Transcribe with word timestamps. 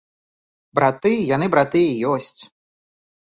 Браты, 0.77 1.11
яны 1.35 1.49
браты 1.55 1.83
і 1.91 1.95
ёсць. 2.13 2.41